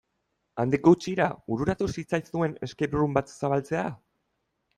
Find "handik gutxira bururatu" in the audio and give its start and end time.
0.61-1.89